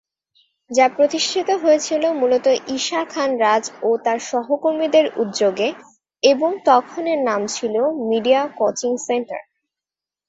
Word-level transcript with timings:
যা 0.71 0.85
প্রতিষ্ঠিত 0.95 1.49
হয়েছিল 1.63 2.03
মূলত 2.13 2.45
ঈশা 2.67 3.01
খান 3.05 3.29
রাজ 3.37 3.63
ও 3.81 3.89
তার 4.05 4.19
সহকর্মীদের 4.29 5.05
উদ্যোগে 5.17 5.69
এবং 6.23 6.51
তখন 6.65 7.03
এর 7.07 7.19
নাম 7.23 7.41
ছিল 7.47 7.75
মিডিয়া 8.09 8.41
কোচিং 8.59 8.91
সেন্টার। 9.07 9.41